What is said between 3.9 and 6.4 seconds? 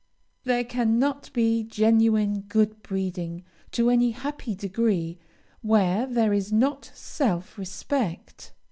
any happy degree, where there